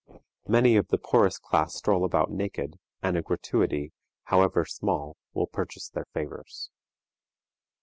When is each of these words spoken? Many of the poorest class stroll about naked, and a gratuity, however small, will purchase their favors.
Many 0.47 0.77
of 0.77 0.87
the 0.87 0.97
poorest 0.97 1.43
class 1.43 1.75
stroll 1.75 2.03
about 2.03 2.31
naked, 2.31 2.79
and 3.03 3.15
a 3.15 3.21
gratuity, 3.21 3.93
however 4.23 4.65
small, 4.65 5.15
will 5.35 5.45
purchase 5.45 5.89
their 5.89 6.07
favors. 6.11 6.71